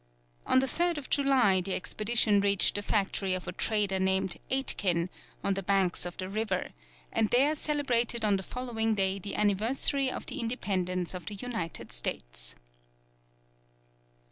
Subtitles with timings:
[0.47, 5.09] On the 3rd July, the expedition reached the factory of a trader named Aitkin,
[5.43, 6.69] on the banks of the river,
[7.11, 11.91] and there celebrated on the following day the anniversary of the independence of the United
[11.91, 12.55] States.